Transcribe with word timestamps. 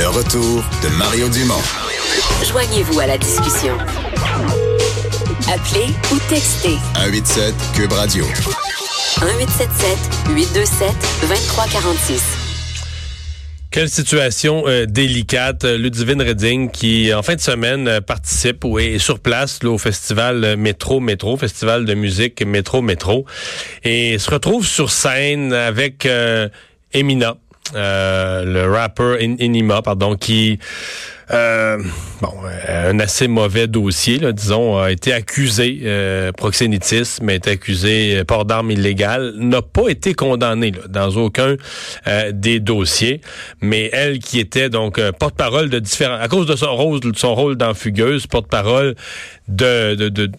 Le 0.00 0.08
retour 0.08 0.64
de 0.82 0.88
Mario 0.96 1.28
Dumont. 1.28 1.60
Joignez-vous 2.48 3.00
à 3.00 3.06
la 3.06 3.18
discussion. 3.18 3.76
Appelez 5.52 5.92
ou 6.10 6.18
textez 6.30 6.78
187 6.94 7.54
Cube 7.74 7.92
Radio. 7.92 8.24
1877 8.24 9.98
827 10.34 10.88
2346. 11.20 12.22
Quelle 13.70 13.90
situation 13.90 14.66
euh, 14.66 14.86
délicate. 14.86 15.64
Ludivine 15.64 16.22
Redding 16.22 16.70
qui, 16.70 17.12
en 17.12 17.22
fin 17.22 17.34
de 17.34 17.40
semaine, 17.42 17.86
euh, 17.86 18.00
participe 18.00 18.64
ou 18.64 18.78
est 18.78 18.96
sur 18.96 19.18
place 19.18 19.62
là, 19.62 19.68
au 19.68 19.76
festival 19.76 20.42
euh, 20.44 20.56
Métro 20.56 21.00
Métro, 21.00 21.36
festival 21.36 21.84
de 21.84 21.92
musique 21.92 22.42
Métro 22.42 22.80
Métro, 22.80 23.26
et 23.84 24.18
se 24.18 24.30
retrouve 24.30 24.66
sur 24.66 24.90
scène 24.90 25.52
avec 25.52 26.08
Emina, 26.94 27.36
le 27.74 28.66
rapper 28.66 29.16
Enima, 29.20 29.82
pardon, 29.82 30.16
qui 30.16 30.58
euh, 31.32 31.78
bon, 32.20 32.32
un 32.68 32.98
assez 32.98 33.28
mauvais 33.28 33.68
dossier, 33.68 34.18
là, 34.18 34.32
disons, 34.32 34.78
a 34.78 34.90
été 34.90 35.12
accusé 35.12 35.80
euh, 35.84 36.32
proxénétisme, 36.32 37.28
a 37.28 37.34
été 37.34 37.50
accusé 37.50 38.18
euh, 38.18 38.24
port 38.24 38.44
d'armes 38.44 38.72
illégales, 38.72 39.34
n'a 39.36 39.62
pas 39.62 39.88
été 39.88 40.12
condamné 40.14 40.72
dans 40.88 41.10
aucun 41.16 41.56
euh, 42.08 42.32
des 42.32 42.58
dossiers, 42.58 43.20
mais 43.60 43.90
elle 43.92 44.18
qui 44.18 44.40
était 44.40 44.70
donc 44.70 45.00
porte-parole 45.12 45.70
de 45.70 45.78
différents, 45.78 46.18
à 46.18 46.26
cause 46.26 46.46
de 46.46 46.56
son 46.56 46.74
rôle, 46.74 47.00
son 47.14 47.34
rôle 47.36 47.54
dans 47.54 47.74
Fugueuse, 47.74 48.26
porte-parole 48.26 48.96
de, 49.46 49.94
de, 49.94 50.08
de 50.08 50.30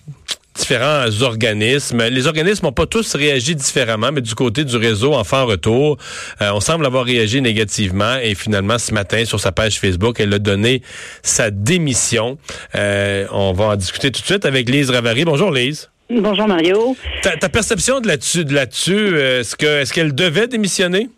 différents 0.56 1.06
organismes. 1.22 2.04
Les 2.10 2.28
organismes 2.28 2.66
n'ont 2.66 2.72
pas 2.72 2.86
tous 2.86 3.16
réagi 3.16 3.56
différemment, 3.56 4.12
mais 4.12 4.22
du 4.22 4.36
côté 4.36 4.64
du 4.64 4.76
réseau 4.76 5.14
Enfants 5.14 5.46
Retour, 5.46 5.98
euh, 6.42 6.52
on 6.54 6.60
semble 6.60 6.86
avoir 6.86 7.06
réagi 7.06 7.42
négativement. 7.42 8.18
Et 8.22 8.36
finalement, 8.36 8.78
ce 8.78 8.94
matin, 8.94 9.24
sur 9.26 9.40
sa 9.40 9.52
page 9.52 9.80
Facebook, 9.80 10.20
elle 10.20 10.34
a 10.34 10.40
donné 10.40 10.82
sa 11.24 11.52
démission. 11.52 12.38
Euh, 12.76 13.26
on 13.32 13.54
va 13.54 13.66
en 13.66 13.76
discuter 13.76 14.12
tout 14.12 14.22
de 14.22 14.26
suite 14.26 14.46
avec 14.46 14.70
Lise 14.70 14.90
Ravary. 14.90 15.26
Bonjour 15.26 15.52
Lise. 15.52 15.90
Bonjour 16.10 16.48
Mario. 16.48 16.98
Ta, 17.22 17.48
perception 17.48 18.02
de 18.02 18.08
là-dessus, 18.08 18.44
de 18.44 18.54
là-dessus, 18.54 18.92
euh, 18.94 19.40
est-ce 19.40 19.56
que 19.56 19.82
est-ce 19.82 19.94
qu'elle 19.94 20.14
devait 20.14 20.48
démissionner? 20.48 21.10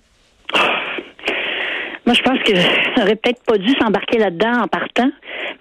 Moi, 2.06 2.16
je 2.16 2.22
pense 2.22 2.38
qu'elle 2.44 2.64
n'aurait 2.98 3.16
peut-être 3.16 3.42
pas 3.44 3.58
dû 3.58 3.74
s'embarquer 3.80 4.20
là-dedans 4.20 4.64
en 4.64 4.68
partant 4.68 5.10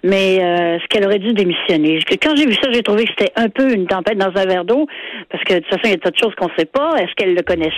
mais 0.03 0.39
euh, 0.41 0.77
ce 0.79 0.87
qu'elle 0.87 1.05
aurait 1.05 1.19
dû 1.19 1.33
démissionner. 1.33 1.99
Quand 2.21 2.35
j'ai 2.35 2.45
vu 2.45 2.53
ça, 2.53 2.69
j'ai 2.71 2.83
trouvé 2.83 3.05
que 3.05 3.11
c'était 3.17 3.31
un 3.35 3.49
peu 3.49 3.73
une 3.73 3.87
tempête 3.87 4.17
dans 4.17 4.31
un 4.35 4.45
verre 4.45 4.65
d'eau, 4.65 4.85
parce 5.29 5.43
que 5.45 5.55
de 5.55 5.59
toute 5.59 5.69
façon, 5.69 5.81
il 5.85 5.91
y 5.91 5.93
a 5.93 5.97
tas 5.97 6.11
de 6.11 6.17
choses 6.17 6.35
qu'on 6.35 6.47
ne 6.47 6.53
sait 6.57 6.65
pas. 6.65 6.95
Est-ce 6.97 7.13
qu'elle 7.15 7.33
le 7.33 7.41
connaissait? 7.41 7.71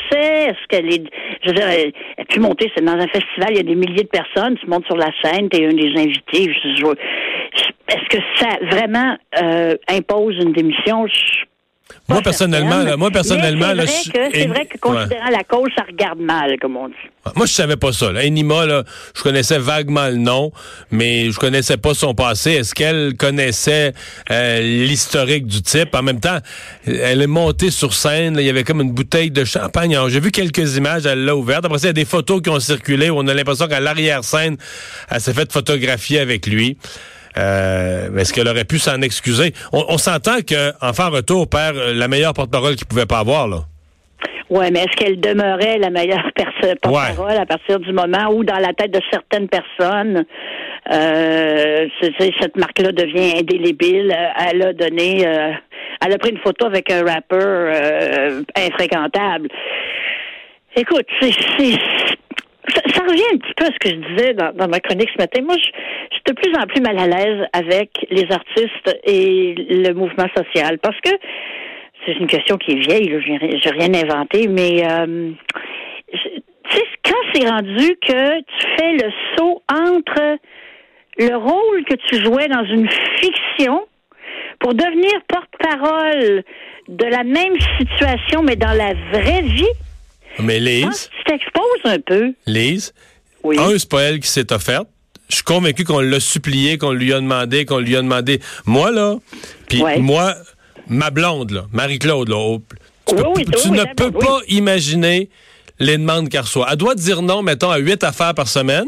Est-ce 0.50 0.68
qu'elle 0.68 0.92
est... 0.92 1.03
Je 1.44 1.50
veux 1.50 1.56
dire, 1.56 1.68
elle, 1.68 1.94
a 2.18 2.26
pu 2.26 2.40
monter, 2.40 2.72
c'est 2.76 2.84
dans 2.84 2.94
un 2.94 3.08
festival, 3.08 3.50
il 3.52 3.58
y 3.58 3.59
a 3.59 3.64
des 3.64 3.76
milliers 3.76 4.03
de 4.03 4.09
personnes, 4.09 4.58
tu 4.58 4.68
montes 4.68 4.86
sur 4.86 4.98
la 4.98 5.12
scène, 5.23 5.50
tu 5.50 5.62
es 5.62 5.66
un 5.66 5.73
des 5.73 5.94
invités. 5.96 6.52
Est-ce 7.88 8.09
que 8.09 8.18
ça 8.38 8.58
vraiment 8.72 9.16
euh, 9.42 9.76
impose 9.88 10.36
une 10.38 10.53
démission? 10.53 11.06
Moi 12.08 12.22
personnellement, 12.22 12.98
moi 12.98 13.09
personnellement, 13.09 13.73
c'est 14.31 14.48
vrai, 14.48 14.66
que, 14.67 14.78
considérant 14.78 15.30
la 15.31 15.44
cause, 15.44 15.70
ça 15.75 15.84
regarde 15.88 16.20
mal, 16.20 16.58
comme 16.59 16.78
on 16.78 16.88
dit. 16.88 16.94
Moi, 17.36 17.47
je 17.47 17.53
savais 17.53 17.78
pas 17.78 17.92
ça. 17.92 18.12
Là. 18.12 18.23
Enima, 18.23 18.66
là, 18.67 18.84
je 19.16 19.23
connaissais 19.23 19.58
vaguement 19.58 20.08
le 20.08 20.17
nom, 20.17 20.52
mais 20.92 21.31
je 21.31 21.39
connaissais 21.39 21.78
pas 21.78 21.95
son 21.95 22.14
passé. 22.14 22.52
Est-ce 22.52 22.75
qu'elle 22.75 23.16
connaissait 23.17 23.94
euh, 24.30 24.62
l'historique 24.62 25.47
du 25.47 25.64
type? 25.64 25.95
En 25.95 26.03
même 26.03 26.20
temps, 26.20 26.38
elle 26.86 27.22
est 27.22 27.28
montée 27.28 27.72
sur 27.72 27.94
scène. 27.94 28.38
il 28.40 28.45
y 28.45 28.50
avait 28.50 28.64
comme 28.64 28.81
une 28.81 28.92
bouteille 28.92 29.31
de 29.31 29.44
champagne. 29.44 29.97
J'ai 30.09 30.19
vu 30.19 30.31
quelques 30.31 30.78
images. 30.78 31.08
Elle 31.08 31.25
l'a 31.25 31.36
ouverte. 31.36 31.66
Après 31.66 31.80
ça, 31.80 31.88
il 31.88 31.90
y 31.90 31.90
a 31.90 31.94
des 31.94 32.06
photos 32.06 32.42
qui 32.42 32.50
ont 32.50 32.59
circulé 32.59 33.09
où 33.09 33.17
on 33.17 33.28
a 33.28 33.34
l'impression 33.34 33.67
qu'à 33.67 33.80
l'arrière 33.80 34.23
scène, 34.23 34.58
elle 35.09 35.22
s'est 35.22 35.34
fait 35.34 35.52
photographier 35.52 36.19
avec 36.19 36.45
lui. 36.45 36.78
Euh, 37.38 38.16
Est-ce 38.17 38.33
qu'elle 38.33 38.47
aurait 38.47 38.66
pu 38.66 38.80
s'en 38.80 39.02
excuser? 39.02 39.53
On, 39.73 39.97
s'entend 39.97 40.41
qu'Enfant 40.47 41.09
Retour 41.09 41.50
perd 41.50 41.75
la 41.75 42.07
meilleure 42.07 42.34
porte-parole 42.34 42.75
qu'il 42.75 42.88
pouvait 42.88 43.06
pas 43.06 43.19
avoir, 43.19 43.47
là. 43.47 43.57
Oui, 44.50 44.68
mais 44.72 44.79
est-ce 44.81 44.96
qu'elle 44.96 45.19
demeurait 45.19 45.79
la 45.79 45.90
meilleure 45.90 46.29
porte-parole 46.81 47.38
à 47.38 47.45
partir 47.45 47.79
du 47.79 47.91
moment 47.91 48.29
où, 48.31 48.44
dans 48.44 48.59
la 48.59 48.74
tête 48.74 48.91
de 48.91 49.01
certaines 49.12 49.47
personnes, 49.47 50.24
euh, 50.91 51.88
cette 52.01 52.56
marque-là 52.56 52.91
devient 52.91 53.40
indélébile? 53.40 54.16
Elle 54.40 54.62
a 54.62 54.74
donné, 54.74 55.28
euh, 55.28 55.51
elle 56.06 56.13
a 56.13 56.18
pris 56.19 56.29
une 56.29 56.40
photo 56.40 56.68
avec 56.68 56.91
un 56.91 57.03
rappeur 57.03 57.41
euh, 57.41 58.41
infréquentable. 58.56 59.50
Écoute, 60.75 61.07
c'est 61.22 61.31
ça, 62.74 63.03
revient 63.03 63.24
un 63.34 63.38
petit 63.38 63.53
peu 63.56 63.66
à 63.66 63.72
ce 63.72 63.80
que 63.80 63.90
je 63.90 64.16
disais 64.16 64.34
dans, 64.34 64.68
ma 64.68 64.80
chronique 64.80 65.09
ce 65.16 65.22
matin. 65.22 65.42
Moi, 65.44 65.56
je, 65.58 65.64
suis 65.64 66.24
de 66.26 66.34
plus 66.34 66.53
en 66.56 66.66
plus 66.66 66.81
mal 66.81 66.98
à 66.98 67.08
l'aise 67.08 67.48
avec 67.53 67.90
les 68.09 68.26
artistes 68.31 69.00
et 69.03 69.56
le 69.56 69.94
mouvement 69.94 70.28
social 70.36 70.80
parce 70.80 71.00
que 71.02 71.12
c'est 72.06 72.14
une 72.14 72.28
question 72.28 72.58
qui 72.58 72.74
est 72.74 72.80
vieille, 72.80 73.09
je 73.09 73.31
n'ai 73.31 73.72
rien 73.72 73.94
inventé, 73.94 74.48
mais 74.48 74.84
euh, 74.86 75.31
tu 76.12 76.18
sais, 76.70 76.84
quand 77.04 77.16
c'est 77.34 77.50
rendu 77.50 77.98
que 78.02 78.40
tu 78.42 78.68
fais 78.78 78.94
le 78.94 79.12
saut 79.36 79.62
entre 79.72 80.38
le 81.18 81.36
rôle 81.36 81.84
que 81.86 81.96
tu 81.96 82.24
jouais 82.24 82.48
dans 82.48 82.66
une 82.66 82.90
fiction 83.20 83.88
pour 84.59 84.74
devenir 84.74 85.12
porte-parole 85.28 86.44
de 86.88 87.06
la 87.06 87.24
même 87.24 87.59
situation, 87.80 88.44
mais 88.44 88.56
dans 88.56 88.74
la 88.74 88.94
vraie 89.12 89.42
vie, 89.42 89.66
mais 90.40 90.59
Lise? 90.59 91.09
Un 91.85 92.00
peu. 92.00 92.34
Lise? 92.46 92.94
Oui. 93.44 93.57
Un, 93.59 93.78
c'est 93.78 93.90
pas 93.90 94.01
elle 94.01 94.19
qui 94.19 94.28
s'est 94.28 94.51
offerte. 94.51 94.88
Je 95.29 95.35
suis 95.35 95.44
convaincu 95.44 95.84
qu'on 95.84 96.00
l'a 96.00 96.19
supplié, 96.19 96.78
qu'on 96.78 96.91
lui 96.91 97.13
a 97.13 97.19
demandé, 97.19 97.66
qu'on 97.66 97.79
lui 97.79 97.96
a 97.96 98.01
demandé. 98.01 98.40
Moi, 98.66 98.91
là, 98.91 99.16
puis 99.68 99.84
moi, 100.00 100.35
ma 100.88 101.09
blonde, 101.09 101.51
là, 101.51 101.66
Marie-Claude, 101.72 102.29
là, 102.29 102.57
tu, 103.07 103.72
ne 103.72 103.94
peux 103.95 104.12
pas 104.12 104.40
imaginer 104.47 105.29
les 105.79 105.97
demandes 105.97 106.29
qu'elle 106.29 106.41
reçoit. 106.41 106.68
Elle 106.72 106.78
doit 106.78 106.95
dire 106.95 107.22
non, 107.22 107.41
mettons, 107.41 107.69
à 107.69 107.78
huit 107.78 108.03
affaires 108.03 108.34
par 108.34 108.47
semaine, 108.47 108.88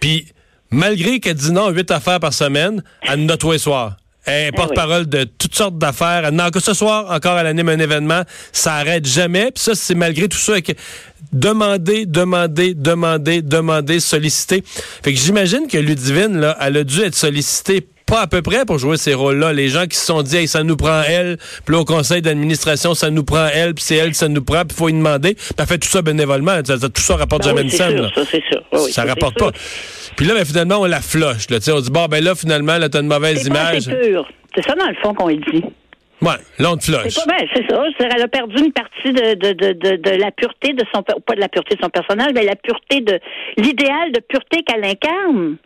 puis 0.00 0.26
malgré 0.70 1.20
qu'elle 1.20 1.34
dit 1.34 1.52
non 1.52 1.66
à 1.66 1.70
huit 1.70 1.90
affaires 1.90 2.20
par 2.20 2.32
semaine, 2.32 2.82
elle 3.02 3.24
note 3.24 3.40
tous 3.40 3.52
les 3.52 3.58
soirs. 3.58 3.96
Elle 4.26 4.48
eh 4.48 4.52
porte-parole 4.52 5.06
de 5.06 5.24
toutes 5.24 5.54
sortes 5.54 5.78
d'affaires. 5.78 6.32
Non, 6.32 6.50
que 6.50 6.60
ce 6.60 6.74
soir, 6.74 7.10
encore, 7.10 7.38
elle 7.38 7.46
anime 7.46 7.68
un 7.68 7.78
événement. 7.78 8.22
Ça 8.52 8.74
arrête 8.74 9.06
jamais. 9.06 9.52
Puis 9.52 9.62
ça, 9.62 9.74
c'est 9.74 9.94
malgré 9.94 10.28
tout 10.28 10.36
ça. 10.36 10.60
Que 10.60 10.72
demander, 11.32 12.06
demander, 12.06 12.74
demander, 12.74 13.42
demander, 13.42 14.00
solliciter. 14.00 14.62
Fait 15.02 15.12
que 15.12 15.18
j'imagine 15.18 15.68
que 15.68 15.78
Ludivine, 15.78 16.38
là, 16.40 16.56
elle 16.60 16.78
a 16.78 16.84
dû 16.84 17.02
être 17.02 17.14
sollicitée 17.14 17.86
pas 18.06 18.22
à 18.22 18.26
peu 18.28 18.40
près 18.40 18.64
pour 18.64 18.78
jouer 18.78 18.96
ces 18.96 19.14
rôles-là. 19.14 19.52
Les 19.52 19.68
gens 19.68 19.86
qui 19.86 19.96
se 19.96 20.06
sont 20.06 20.22
dit, 20.22 20.36
hey, 20.36 20.48
ça 20.48 20.62
nous 20.62 20.76
prend 20.76 21.02
elle, 21.02 21.38
puis 21.64 21.74
là, 21.74 21.80
au 21.80 21.84
conseil 21.84 22.22
d'administration, 22.22 22.94
ça 22.94 23.10
nous 23.10 23.24
prend 23.24 23.48
elle, 23.52 23.74
puis 23.74 23.84
c'est 23.84 23.96
elle, 23.96 24.14
ça 24.14 24.28
nous 24.28 24.42
prend, 24.42 24.64
puis 24.64 24.76
faut 24.76 24.88
y 24.88 24.92
demander. 24.92 25.34
Puis 25.34 25.48
elle 25.58 25.66
fait 25.66 25.78
tout 25.78 25.88
ça 25.88 26.02
bénévolement. 26.02 26.62
tout 26.62 27.02
ça 27.02 27.16
rapporte 27.16 27.42
ben 27.42 27.48
jamais 27.48 27.62
une 27.62 27.70
scène. 27.70 28.08
Ça, 28.14 28.22
c'est 28.30 28.42
sûr. 28.48 28.62
Oui, 28.72 28.92
ça 28.92 29.04
rapporte 29.04 29.36
pas. 29.38 29.50
Puis 30.16 30.26
là, 30.26 30.34
ben, 30.34 30.44
finalement, 30.44 30.76
on 30.80 30.86
la 30.86 31.00
floche. 31.00 31.48
Là, 31.50 31.58
on 31.74 31.80
dit, 31.80 31.90
bon, 31.90 32.06
ben 32.06 32.24
là, 32.24 32.34
finalement, 32.34 32.78
là, 32.78 32.88
t'as 32.88 33.00
une 33.00 33.08
mauvaise 33.08 33.46
image. 33.46 33.82
C'est 33.82 34.62
ça, 34.62 34.74
dans 34.74 34.88
le 34.88 34.94
fond, 35.02 35.12
qu'on 35.14 35.28
dit. 35.28 35.62
Ouais, 36.22 36.40
l'onde 36.58 36.82
floche. 36.82 37.12
C'est 37.12 37.26
pas 37.26 37.36
c'est 37.54 37.68
ça. 37.68 37.82
Elle 38.00 38.22
a 38.22 38.28
perdu 38.28 38.56
une 38.64 38.72
partie 38.72 39.12
de, 39.12 39.34
de, 39.34 39.52
de, 39.52 39.96
de, 39.96 40.10
la 40.16 40.30
pureté 40.30 40.72
de 40.72 40.82
son, 40.94 41.02
pas 41.02 41.34
de 41.34 41.40
la 41.40 41.48
pureté 41.48 41.76
de 41.76 41.82
son 41.82 41.90
personnage, 41.90 42.30
mais 42.34 42.42
la 42.42 42.56
pureté 42.56 43.02
de, 43.02 43.20
l'idéal 43.58 44.12
de 44.12 44.20
pureté 44.20 44.62
qu'elle 44.62 44.84
incarne. 44.84 45.56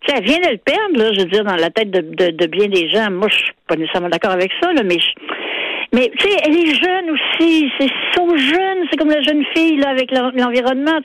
Tu 0.00 0.08
sais, 0.08 0.18
elle 0.18 0.24
vient 0.24 0.38
de 0.38 0.52
le 0.52 0.56
perdre, 0.56 0.96
là, 0.96 1.12
je 1.12 1.20
veux 1.20 1.30
dire, 1.30 1.44
dans 1.44 1.56
la 1.56 1.68
tête 1.68 1.90
de, 1.90 2.00
de, 2.00 2.30
de 2.30 2.46
bien 2.46 2.68
des 2.68 2.88
gens. 2.88 3.10
Moi, 3.10 3.28
je 3.30 3.36
suis 3.36 3.52
pas 3.68 3.76
nécessairement 3.76 4.08
d'accord 4.08 4.30
avec 4.30 4.50
ça, 4.62 4.72
là, 4.72 4.82
mais 4.82 4.96
mais 5.92 6.10
tu 6.16 6.28
sais, 6.28 6.36
elle 6.44 6.56
est 6.56 6.74
jeune 6.74 7.10
aussi. 7.10 7.70
C'est 7.78 7.90
so 8.14 8.36
jeune. 8.36 8.86
C'est 8.90 8.96
comme 8.96 9.10
la 9.10 9.22
jeune 9.22 9.44
fille 9.54 9.76
là 9.76 9.90
avec 9.90 10.10
l'environnement. 10.12 11.00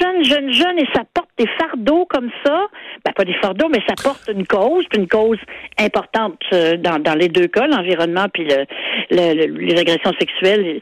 Jeune, 0.00 0.22
jeune, 0.22 0.52
jeune, 0.52 0.78
et 0.78 0.86
ça 0.94 1.02
porte 1.12 1.30
des 1.36 1.48
fardeaux 1.58 2.06
comme 2.06 2.30
ça. 2.44 2.66
Ben 3.04 3.12
pas 3.12 3.24
des 3.24 3.34
fardeaux, 3.34 3.68
mais 3.68 3.80
ça 3.88 3.94
porte 4.02 4.30
une 4.32 4.46
cause, 4.46 4.84
une 4.96 5.08
cause 5.08 5.38
importante 5.78 6.40
euh, 6.52 6.76
dans, 6.76 7.00
dans 7.00 7.14
les 7.14 7.28
deux 7.28 7.48
cas, 7.48 7.66
l'environnement 7.66 8.26
puis 8.32 8.46
le, 9.10 9.46
les 9.46 9.78
agressions 9.78 10.12
sexuelles. 10.18 10.80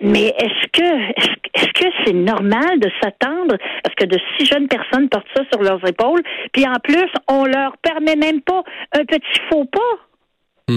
Mais 0.00 0.34
est-ce 0.38 0.68
que 0.72 1.28
est-ce 1.54 1.72
que 1.72 1.88
c'est 2.04 2.12
normal 2.12 2.80
de 2.80 2.90
s'attendre 3.00 3.54
à 3.84 3.88
ce 3.88 3.94
que 3.94 4.04
de 4.04 4.18
si 4.36 4.46
jeunes 4.46 4.68
personnes 4.68 5.08
portent 5.08 5.28
ça 5.36 5.42
sur 5.52 5.62
leurs 5.62 5.86
épaules, 5.86 6.22
puis 6.52 6.66
en 6.66 6.78
plus 6.82 7.08
on 7.28 7.44
leur 7.44 7.76
permet 7.78 8.16
même 8.16 8.40
pas 8.42 8.62
un 8.92 9.04
petit 9.04 9.40
faux 9.48 9.64
pas? 9.64 10.74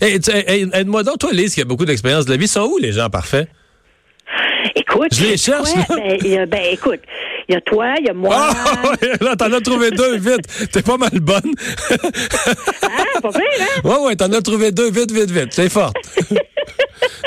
Hmm. 0.00 0.70
Aide-moi 0.74 1.02
donc, 1.02 1.18
toi, 1.18 1.30
Lise, 1.32 1.54
qui 1.54 1.60
a 1.60 1.64
beaucoup 1.64 1.84
d'expérience 1.84 2.24
de 2.26 2.30
la 2.30 2.36
vie, 2.36 2.48
sont 2.48 2.62
où 2.62 2.78
les 2.78 2.92
gens 2.92 3.10
parfaits? 3.10 3.48
Écoute, 4.74 5.14
je 5.14 5.24
les 5.24 5.36
cherche. 5.36 5.70
Ben, 5.88 6.46
ben, 6.46 6.60
écoute, 6.72 7.00
il 7.48 7.54
y 7.54 7.56
a 7.56 7.60
toi, 7.60 7.94
il 7.98 8.06
y 8.06 8.10
a 8.10 8.14
moi. 8.14 8.34
Ah, 8.34 8.92
là, 9.20 9.36
t'en 9.36 9.52
as 9.52 9.60
trouvé 9.60 9.90
deux 9.90 10.16
vite. 10.18 10.70
T'es 10.72 10.82
pas 10.82 10.96
mal 10.96 11.10
bonne. 11.20 11.52
ah, 11.90 13.20
pas 13.22 13.30
pire, 13.30 13.42
hein? 13.60 13.80
Ouais, 13.84 13.98
ouais, 14.06 14.16
t'en 14.16 14.30
as 14.32 14.42
trouvé 14.42 14.72
deux 14.72 14.90
vite, 14.90 15.10
vite, 15.12 15.30
vite. 15.30 15.48
C'est 15.52 15.68
fort. 15.70 15.92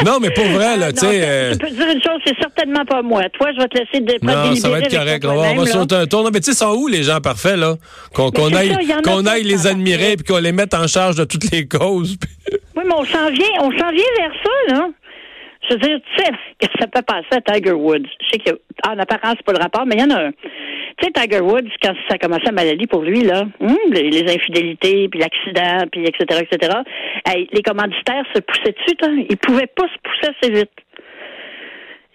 non, 0.05 0.19
mais 0.21 0.29
pour 0.31 0.45
vrai, 0.45 0.77
là, 0.77 0.87
Ah, 0.89 0.93
tu 0.93 0.99
sais. 0.99 1.19
Je 1.19 1.23
euh, 1.23 1.51
peux 1.57 1.67
te 1.67 1.73
dire 1.73 1.87
une 1.87 2.01
chose, 2.01 2.21
c'est 2.25 2.37
certainement 2.39 2.85
pas 2.85 3.01
moi. 3.01 3.23
Toi, 3.33 3.49
je 3.55 3.61
vais 3.61 3.67
te 3.67 3.77
laisser 3.77 3.99
de 3.99 4.25
Non, 4.25 4.55
ça 4.55 4.69
va 4.69 4.79
être 4.79 4.91
correct. 4.91 5.25
On 5.25 5.55
va, 5.55 5.65
sauter 5.65 5.95
un 5.95 6.05
tour. 6.07 6.23
Non, 6.23 6.29
mais 6.31 6.39
tu 6.39 6.51
sais, 6.51 6.57
sont 6.57 6.73
où 6.75 6.87
les 6.87 7.03
gens 7.03 7.19
parfaits, 7.21 7.57
là? 7.57 7.77
Qu'on 8.13 8.31
c'est 8.31 8.55
aille, 8.55 8.75
ça, 9.03 9.31
aille 9.31 9.43
les 9.43 9.67
admirer 9.67 10.17
puis 10.17 10.25
qu'on 10.25 10.39
les 10.39 10.51
mette 10.51 10.73
en 10.73 10.87
charge 10.87 11.15
de 11.15 11.23
toutes 11.23 11.49
les 11.51 11.67
causes. 11.67 12.17
puis- 12.19 12.30
Oui, 12.81 12.87
mais 12.87 12.95
on 12.95 13.05
s'en 13.05 13.29
vient, 13.29 13.49
on 13.59 13.71
s'en 13.71 13.91
vient 13.91 14.05
vers 14.17 14.33
ça, 14.43 14.73
là. 14.75 14.89
Je 15.69 15.73
veux 15.75 15.79
dire, 15.79 15.99
tu 16.15 16.23
sais, 16.23 16.31
que 16.59 16.67
ça 16.79 16.87
peut 16.87 17.01
passer 17.03 17.27
à 17.31 17.41
Tiger 17.41 17.73
Woods? 17.73 18.07
Je 18.21 18.29
sais 18.31 18.39
qu'en 18.39 18.97
apparence, 18.97 19.35
c'est 19.37 19.45
pas 19.45 19.53
le 19.53 19.61
rapport, 19.61 19.85
mais 19.85 19.95
il 19.95 20.01
y 20.01 20.03
en 20.03 20.15
a 20.15 20.27
un. 20.27 20.31
Tu 20.31 21.05
sais, 21.05 21.11
Tiger 21.13 21.41
Woods, 21.41 21.69
quand 21.81 21.93
ça 22.07 22.15
a 22.15 22.17
commencé 22.17 22.47
à 22.47 22.51
maladie 22.51 22.87
pour 22.87 23.01
lui, 23.01 23.21
là, 23.21 23.45
hum, 23.59 23.77
les, 23.91 24.09
les 24.09 24.33
infidélités, 24.33 25.07
puis 25.09 25.19
l'accident, 25.19 25.87
puis 25.91 26.05
etc., 26.05 26.41
etc., 26.49 26.77
hey, 27.27 27.47
les 27.51 27.61
commanditaires 27.61 28.25
se 28.33 28.39
poussaient 28.41 28.73
dessus, 28.73 28.97
là. 29.01 29.09
Ils 29.29 29.37
pouvaient 29.37 29.67
pas 29.67 29.85
se 29.87 29.97
pousser 30.03 30.33
assez 30.37 30.51
vite. 30.51 30.71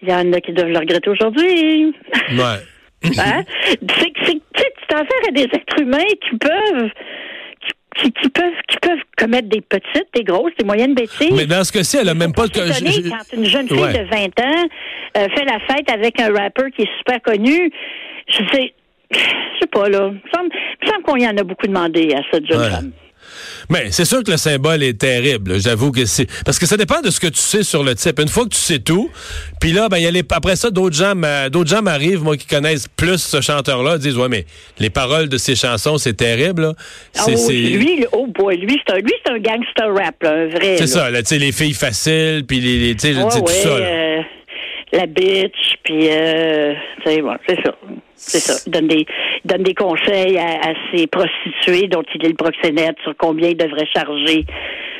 Il 0.01 0.09
y 0.09 0.13
en 0.13 0.31
a 0.33 0.41
qui 0.41 0.51
doivent 0.51 0.69
le 0.69 0.79
regretter 0.79 1.09
aujourd'hui. 1.09 1.95
Ouais. 2.31 2.59
Hein? 3.19 3.43
C'est 3.63 4.09
que 4.09 4.19
tu 4.21 4.25
sais, 4.25 4.41
tu 4.55 4.87
t'en 4.89 4.97
sers 4.97 5.27
à 5.27 5.31
des 5.31 5.43
êtres 5.43 5.79
humains 5.79 5.99
qui 6.19 6.35
peuvent 6.35 6.89
qui, 7.95 8.11
qui 8.11 8.29
peuvent 8.29 8.61
qui 8.67 8.77
peuvent 8.81 8.96
commettre 9.17 9.49
des 9.49 9.61
petites, 9.61 10.07
des 10.13 10.23
grosses, 10.23 10.51
des 10.59 10.65
moyennes 10.65 10.93
bêtises. 10.93 11.31
Mais 11.35 11.45
dans 11.45 11.63
ce 11.63 11.71
cas-ci, 11.71 11.97
elle 11.97 12.09
a 12.09 12.13
même 12.13 12.33
pas 12.33 12.43
s'étonner 12.45 12.91
je- 12.91 13.09
quand 13.09 13.17
une 13.37 13.45
jeune 13.45 13.67
fille 13.67 13.79
Ouais. 13.79 13.93
de 13.93 14.07
20 14.09 14.39
ans 14.39 14.67
euh, 15.17 15.27
fait 15.35 15.45
la 15.45 15.59
fête 15.61 15.89
avec 15.91 16.19
un 16.21 16.31
rappeur 16.33 16.65
qui 16.75 16.83
est 16.83 16.89
super 16.99 17.21
connu. 17.21 17.71
Je 18.29 18.37
sais, 18.53 18.73
je 19.11 19.17
sais 19.61 19.67
pas 19.71 19.89
là. 19.89 20.11
Il 20.11 20.13
me 20.15 20.87
semble, 20.91 21.03
qu'on 21.03 21.15
y 21.15 21.27
en 21.27 21.35
a 21.37 21.43
beaucoup 21.43 21.65
demandé 21.67 22.13
à 22.15 22.21
cette 22.31 22.45
jeune 22.45 22.59
Ouais. 22.59 22.69
femme. 22.69 22.91
Mais 23.69 23.91
c'est 23.91 24.05
sûr 24.05 24.23
que 24.23 24.31
le 24.31 24.37
symbole 24.37 24.83
est 24.83 24.97
terrible. 24.99 25.59
J'avoue 25.59 25.91
que 25.91 26.05
c'est 26.05 26.27
parce 26.45 26.59
que 26.59 26.65
ça 26.65 26.77
dépend 26.77 27.01
de 27.01 27.09
ce 27.09 27.19
que 27.19 27.27
tu 27.27 27.39
sais 27.39 27.63
sur 27.63 27.83
le 27.83 27.95
type. 27.95 28.19
Une 28.19 28.27
fois 28.27 28.43
que 28.45 28.49
tu 28.49 28.57
sais 28.59 28.79
tout, 28.79 29.09
puis 29.59 29.71
là, 29.73 29.89
ben 29.89 29.97
il 29.97 30.03
y 30.03 30.07
a 30.07 30.11
les... 30.11 30.23
après 30.31 30.55
ça, 30.55 30.69
d'autres 30.69 30.95
gens, 30.95 31.13
d'autres 31.51 31.69
gens 31.69 31.81
m'arrivent, 31.81 32.23
moi 32.23 32.37
qui 32.37 32.47
connaissent 32.47 32.87
plus 32.87 33.17
ce 33.21 33.41
chanteur-là, 33.41 33.97
disent 33.97 34.17
ouais, 34.17 34.29
mais 34.29 34.45
les 34.79 34.89
paroles 34.89 35.29
de 35.29 35.37
ses 35.37 35.55
chansons, 35.55 35.97
c'est 35.97 36.13
terrible. 36.15 36.61
là. 36.63 36.73
C'est 37.13 37.35
Oh, 37.35 37.49
lui, 37.49 38.05
oh 38.11 38.27
boy, 38.27 38.57
lui 38.57 38.79
c'est 38.85 38.93
un, 38.93 38.97
lui 38.99 39.13
c'est 39.25 39.31
un 39.31 39.39
gangster 39.39 39.93
rap, 39.93 40.15
là, 40.23 40.31
un 40.31 40.47
vrai. 40.47 40.75
c'est 40.77 40.87
ça, 40.87 41.09
là, 41.09 41.21
tu 41.21 41.29
sais, 41.29 41.37
les 41.39 41.51
filles 41.51 41.73
faciles, 41.73 42.43
puis 42.47 42.59
les, 42.59 42.77
les- 42.79 42.95
tu 42.95 43.13
sais, 43.13 43.15
Ouais, 43.21 43.29
tout 43.29 43.47
ça. 43.47 43.69
là. 43.79 43.85
euh, 43.85 44.21
la 44.93 45.05
bitch, 45.05 45.75
puis 45.83 46.07
euh, 46.09 46.73
tu 47.05 47.11
sais, 47.11 47.21
bon, 47.21 47.35
c'est 47.47 47.55
ça. 47.63 47.71
C'est 48.17 48.39
ça. 48.39 48.53
Il 48.65 48.71
donne 48.71 48.87
des, 48.87 49.05
il 49.43 49.47
donne 49.47 49.63
des 49.63 49.73
conseils 49.75 50.37
à, 50.37 50.69
à 50.69 50.73
ses 50.91 51.07
prostituées 51.07 51.87
dont 51.87 52.03
il 52.15 52.25
est 52.25 52.29
le 52.29 52.35
proxénète 52.35 52.95
sur 53.03 53.13
combien 53.17 53.49
ils 53.49 53.57
devraient 53.57 53.87
charger 53.95 54.45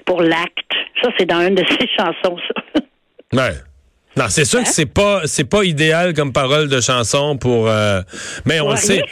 pour 0.06 0.22
l'acte. 0.22 0.72
Ça, 1.02 1.10
c'est 1.18 1.25
dans 1.25 1.42
une 1.42 1.56
de 1.56 1.64
ses 1.68 1.88
chansons, 1.98 2.38
ça. 2.48 2.81
Ouais. 3.34 3.54
Non, 4.16 4.25
c'est 4.30 4.46
sûr 4.46 4.60
Hein? 4.60 4.64
que 4.64 4.69
c'est 4.69 4.86
pas 4.88 5.22
c'est 5.25 5.44
pas 5.48 5.64
idéal 5.64 6.14
comme 6.16 6.34
parole 6.34 6.69
de 6.69 6.81
chanson 6.81 7.38
pour 7.38 7.68
euh, 7.69 8.02
mais 8.46 8.60
on 8.60 8.72
le 8.72 8.78
sait. 8.78 9.04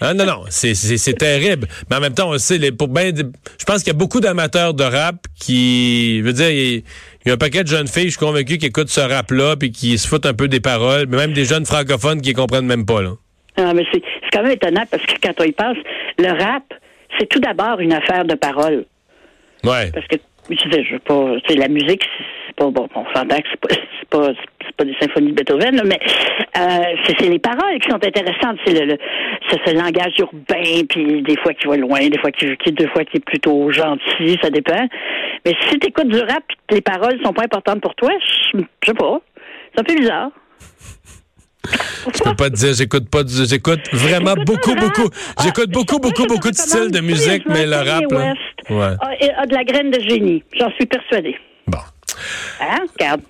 Hein, 0.00 0.14
non 0.14 0.24
non, 0.24 0.44
c'est 0.48 1.18
terrible. 1.18 1.68
Mais 1.90 1.96
en 1.96 2.00
même 2.00 2.14
temps, 2.14 2.30
on 2.30 2.32
le 2.32 2.38
sait 2.38 2.56
les 2.56 2.72
pour 2.72 2.88
ben 2.88 3.14
je 3.14 3.64
pense 3.66 3.78
qu'il 3.82 3.88
y 3.88 3.96
a 3.96 3.98
beaucoup 3.98 4.20
d'amateurs 4.20 4.72
de 4.72 4.84
rap 4.84 5.16
qui 5.38 6.18
je 6.20 6.24
veux 6.24 6.32
dire 6.32 6.50
il 6.50 6.82
il 7.26 7.28
y 7.28 7.30
a 7.30 7.34
un 7.34 7.38
paquet 7.38 7.62
de 7.62 7.68
jeunes 7.68 7.88
filles, 7.88 8.04
je 8.04 8.10
suis 8.10 8.18
convaincu 8.18 8.56
qui 8.58 8.66
écoutent 8.66 8.88
ce 8.90 9.00
rap 9.00 9.30
là 9.32 9.54
puis 9.56 9.70
qui 9.70 9.96
se 9.98 10.06
foutent 10.08 10.26
un 10.26 10.34
peu 10.34 10.48
des 10.48 10.60
paroles, 10.60 11.06
mais 11.08 11.16
même 11.18 11.32
des 11.34 11.44
jeunes 11.44 11.66
francophones 11.66 12.20
qui 12.22 12.32
comprennent 12.32 12.66
même 12.66 12.86
pas 12.86 13.02
là. 13.02 13.10
Non, 13.56 13.72
mais 13.74 13.84
c'est 13.92 14.02
c'est 14.22 14.30
quand 14.32 14.42
même 14.42 14.52
étonnant 14.52 14.84
parce 14.90 15.04
que 15.06 15.14
quand 15.22 15.32
on 15.40 15.44
y 15.44 15.52
pense, 15.52 15.76
le 16.18 16.30
rap, 16.30 16.64
c'est 17.18 17.28
tout 17.28 17.40
d'abord 17.40 17.80
une 17.80 17.92
affaire 17.92 18.24
de 18.24 18.34
parole. 18.34 18.84
Ouais. 19.62 19.90
Parce 19.92 20.06
que, 20.08 20.16
je 20.50 20.56
sais, 20.56 20.84
je 20.84 20.94
veux 20.94 20.98
pas, 20.98 21.36
sais, 21.48 21.56
la 21.56 21.68
musique, 21.68 22.02
c'est 22.46 22.56
pas, 22.56 22.70
bon, 22.70 22.88
on 22.94 23.04
s'entend 23.14 23.36
que 23.36 23.48
c'est 23.50 23.60
pas, 23.60 23.68
c'est 23.70 24.08
pas, 24.10 24.32
c'est 24.64 24.76
pas 24.76 24.84
des 24.84 24.96
symphonies 25.00 25.32
de 25.32 25.36
Beethoven, 25.36 25.76
là, 25.76 25.82
mais 25.84 26.00
euh, 26.58 26.96
c'est 27.04 27.16
c'est 27.18 27.28
les 27.28 27.38
paroles 27.38 27.78
qui 27.80 27.88
sont 27.88 28.04
intéressantes. 28.04 28.58
C'est 28.66 28.74
le, 28.74 28.86
le 28.86 28.98
c'est 29.48 29.60
ce 29.64 29.74
langage 29.74 30.18
urbain, 30.18 30.84
puis 30.88 31.22
des 31.22 31.36
fois 31.36 31.54
qui 31.54 31.66
va 31.66 31.76
loin, 31.76 32.08
des 32.08 32.18
fois 32.18 32.30
qui, 32.30 32.56
qui 32.58 32.72
des 32.72 32.88
fois 32.88 33.04
qui 33.04 33.18
est 33.18 33.24
plutôt 33.24 33.70
gentil, 33.70 34.38
ça 34.42 34.50
dépend. 34.50 34.86
Mais 35.44 35.54
si 35.68 35.78
tu 35.78 35.88
écoutes 35.88 36.08
du 36.08 36.20
rap, 36.20 36.44
les 36.70 36.80
paroles 36.80 37.18
sont 37.22 37.32
pas 37.32 37.44
importantes 37.44 37.80
pour 37.80 37.94
toi, 37.94 38.10
je 38.52 38.58
je 38.58 38.86
sais 38.86 38.94
pas, 38.94 39.20
c'est 39.72 39.80
un 39.80 39.84
peu 39.84 39.94
bizarre. 39.94 40.30
Je 42.12 42.22
peux 42.22 42.34
pas 42.36 42.50
te 42.50 42.54
dire, 42.56 42.74
j'écoute 42.74 43.08
pas, 43.08 43.22
du- 43.22 43.46
j'écoute 43.48 43.80
vraiment 43.92 44.34
beaucoup, 44.34 44.74
beaucoup. 44.74 45.08
Ah, 45.36 45.42
J'écoute 45.44 45.70
beaucoup, 45.70 45.98
beaucoup, 45.98 46.26
beaucoup 46.26 46.50
de 46.50 46.56
styles 46.56 46.90
de 46.90 47.00
musique, 47.00 47.42
mais 47.48 47.66
le 47.66 47.76
rap, 47.76 48.04
là. 48.10 48.34
Ouais. 48.70 48.96
a, 49.00 49.42
a 49.42 49.46
de 49.46 49.54
la 49.54 49.64
graine 49.64 49.90
de 49.90 50.00
génie. 50.00 50.42
J'en 50.58 50.70
suis 50.72 50.86
persuadée. 50.86 51.36
Bon. 51.66 51.78
Hein? 52.60 52.80
Regarde. 52.98 53.20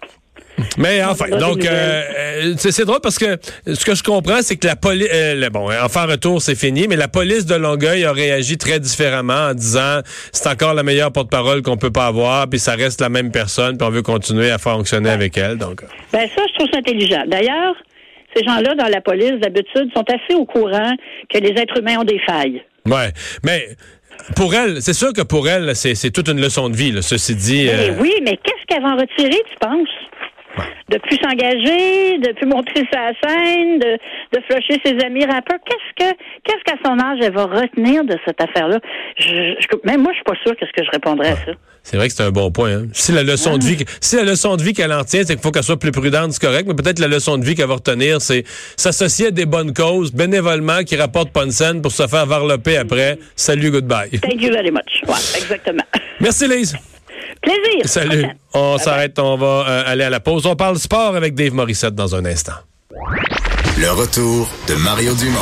Mais 0.79 1.03
enfin, 1.03 1.29
donc 1.37 1.65
euh, 1.65 2.03
euh, 2.17 2.55
c'est 2.59 2.71
c'est 2.71 2.85
drôle 2.85 3.01
parce 3.03 3.19
que 3.19 3.39
ce 3.67 3.85
que 3.85 3.97
je 3.97 4.05
comprends, 4.05 4.41
c'est 4.41 4.55
que 4.55 4.69
la 4.69 4.77
police, 4.77 5.09
bon, 5.53 5.69
enfin 5.83 6.07
retour, 6.07 6.41
c'est 6.41 6.55
fini, 6.55 6.87
mais 6.87 6.95
la 6.95 7.09
police 7.09 7.45
de 7.45 7.57
Longueuil 7.57 8.05
a 8.05 8.13
réagi 8.13 8.57
très 8.57 8.79
différemment 8.79 9.49
en 9.51 9.55
disant 9.55 10.01
c'est 10.31 10.47
encore 10.49 10.75
la 10.75 10.85
meilleure 10.85 11.11
porte-parole 11.11 11.63
qu'on 11.63 11.77
peut 11.77 11.91
pas 11.91 12.07
avoir, 12.07 12.49
puis 12.49 12.61
ça 12.61 12.75
reste 12.77 13.01
la 13.01 13.09
même 13.09 13.33
personne, 13.33 13.77
puis 13.77 13.87
on 13.87 13.91
veut 13.91 14.03
continuer 14.03 14.53
à 14.53 14.59
fonctionner 14.59 15.11
avec 15.11 15.37
elle. 15.37 15.59
Donc, 15.59 15.83
euh, 15.83 15.87
Ben 16.13 16.29
ça, 16.35 16.43
je 16.49 16.55
trouve 16.55 16.69
ça 16.73 16.79
intelligent. 16.79 17.25
D'ailleurs, 17.27 17.75
ces 18.35 18.45
gens-là 18.45 18.75
dans 18.75 18.89
la 18.89 19.01
police, 19.01 19.35
d'habitude, 19.41 19.91
sont 19.95 20.05
assez 20.09 20.35
au 20.35 20.45
courant 20.45 20.93
que 21.33 21.39
les 21.39 21.61
êtres 21.61 21.79
humains 21.79 21.99
ont 22.01 22.05
des 22.05 22.21
failles. 22.21 22.63
ouais, 22.87 23.13
mais 23.45 23.69
pour 24.37 24.55
elle, 24.55 24.81
c'est 24.81 24.95
sûr 24.95 25.13
que 25.13 25.23
pour 25.23 25.49
elle, 25.49 25.75
c'est 25.75 26.11
toute 26.11 26.29
une 26.29 26.41
leçon 26.41 26.69
de 26.69 26.77
vie. 26.77 26.93
Là, 26.93 27.03
ceci 27.03 27.35
dit, 27.35 27.69
euh, 27.69 27.95
oui, 28.01 28.13
mais 28.23 28.39
qu'est-ce 28.43 28.65
qu'elle 28.69 28.83
va 28.83 28.91
en 28.91 28.97
retirer, 28.97 29.43
tu 29.51 29.57
penses? 29.61 29.89
De 30.91 30.99
plus 30.99 31.17
s'engager, 31.17 32.19
de 32.19 32.33
plus 32.35 32.47
montrer 32.47 32.85
sa 32.93 33.13
scène, 33.23 33.79
de, 33.79 33.97
de 34.37 34.43
flusher 34.51 34.79
ses 34.85 35.03
amis 35.05 35.25
rappeurs. 35.25 35.57
Qu'est-ce 35.67 36.11
que, 36.11 36.17
qu'est-ce 36.45 36.63
qu'à 36.63 36.77
son 36.85 36.99
âge 37.01 37.19
elle 37.23 37.33
va 37.33 37.47
retenir 37.47 38.05
de 38.05 38.17
cette 38.27 38.39
affaire-là? 38.41 38.79
Je, 39.17 39.25
je- 39.59 39.67
même 39.89 40.03
moi, 40.03 40.13
je 40.13 40.17
suis 40.17 40.25
pas 40.25 40.35
sûre 40.45 40.55
qu'est-ce 40.59 40.73
que 40.79 40.85
je 40.85 40.91
répondrais 40.91 41.29
à 41.31 41.37
ça. 41.37 41.53
c'est 41.83 41.97
vrai 41.97 42.09
que 42.09 42.15
c'est 42.15 42.23
un 42.25 42.31
bon 42.31 42.51
point. 42.51 42.71
hein. 42.81 42.87
Si 42.93 43.13
la 43.13 43.23
leçon 43.23 43.57
de 43.57 43.65
vie, 43.65 43.83
si 43.99 44.17
la 44.17 44.25
leçon 44.25 44.57
de 44.57 44.63
vie 44.63 44.75
qu'elle 44.75 44.93
en 44.93 45.05
tient, 45.05 45.23
c'est 45.25 45.35
qu'il 45.35 45.43
faut 45.43 45.53
qu'elle 45.53 45.63
soit 45.65 45.79
plus 45.79 45.91
prudente, 45.91 46.33
c'est 46.33 46.47
correct. 46.47 46.67
Mais 46.69 46.75
peut-être 46.75 46.99
la 46.99 47.09
leçon 47.09 47.39
de 47.39 47.47
vie 47.47 47.55
qu'elle 47.55 47.67
va 47.69 47.77
retenir, 47.77 48.21
c'est 48.21 48.45
s'associer 48.77 49.29
à 49.29 49.31
des 49.31 49.47
bonnes 49.47 49.73
causes 49.73 50.13
bénévolement 50.13 50.83
qui 50.85 50.97
rapportent 50.97 51.33
pas 51.33 51.45
une 51.45 51.51
scène 51.51 51.81
pour 51.81 51.93
se 51.93 52.07
faire 52.07 52.27
varloper 52.27 52.77
après. 52.77 53.19
Salut, 53.37 53.71
goodbye. 53.71 54.11
Thank 54.21 54.43
you 54.43 54.53
very 54.53 54.71
much. 54.71 55.01
Ouais, 55.09 55.15
exactement. 55.41 55.85
Merci 56.21 56.47
Lise. 56.47 56.77
Plaisir. 57.45 57.83
Salut. 57.85 58.27
On 58.55 58.79
s'arrête, 58.79 59.19
on 59.19 59.37
va 59.37 59.47
euh, 59.69 59.83
aller 59.87 60.05
à 60.05 60.11
la 60.11 60.21
pause. 60.21 60.47
On 60.47 60.57
parle 60.57 60.79
sport 60.79 61.15
avec 61.15 61.35
Dave 61.35 61.53
Morissette 61.53 61.95
dans 61.95 62.15
un 62.15 62.25
instant. 62.25 62.55
Le 63.77 63.91
retour 63.91 64.49
de 64.69 64.75
Mario 64.75 65.15
Dumont. 65.15 65.41